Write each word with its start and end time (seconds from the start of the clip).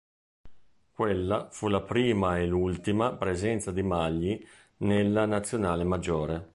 Quella 0.95 1.49
fu 1.51 1.67
la 1.67 1.81
prima 1.81 2.39
e 2.39 2.47
l'ultima 2.47 3.13
presenza 3.13 3.71
di 3.71 3.83
Magli 3.83 4.43
nella 4.77 5.27
Nazionale 5.27 5.83
Maggiore. 5.83 6.49